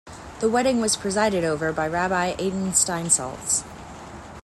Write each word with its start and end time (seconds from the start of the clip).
The 0.39 0.49
wedding 0.49 0.81
was 0.81 0.97
presided 0.97 1.43
over 1.43 1.71
by 1.71 1.87
Rabbi 1.87 2.31
Adin 2.39 2.71
Steinsaltz. 2.73 3.63